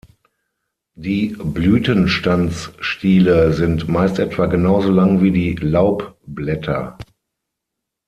Die 0.95 1.37
Blütenstandsstiele 1.39 3.53
sind 3.53 3.87
meist 3.87 4.17
etwa 4.17 4.47
genau 4.47 4.81
so 4.81 4.89
lang 4.89 5.21
wie 5.21 5.29
die 5.31 5.53
Laubblätter. 5.55 6.97